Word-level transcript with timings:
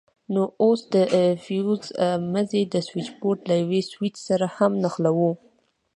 نو 0.33 0.43
اوس 0.63 0.79
د 0.93 0.95
فيوز 1.43 1.83
مزي 2.33 2.63
د 2.73 2.75
سوېچبورډ 2.87 3.39
له 3.49 3.55
يوه 3.61 3.79
سوېچ 3.91 4.15
سره 4.27 4.45
هم 4.57 4.71
نښلوو. 4.83 5.31